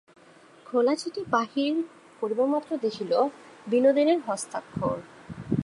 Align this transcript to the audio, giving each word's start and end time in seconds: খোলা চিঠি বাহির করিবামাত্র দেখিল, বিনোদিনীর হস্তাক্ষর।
খোলা 0.65 0.93
চিঠি 0.95 1.21
বাহির 1.29 1.73
করিবামাত্র 2.21 2.71
দেখিল, 2.77 3.11
বিনোদিনীর 3.67 4.19
হস্তাক্ষর। 4.27 4.97